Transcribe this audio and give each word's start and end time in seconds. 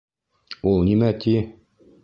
Ул 0.71 0.81
нимә 0.89 1.11
ти? 1.27 1.37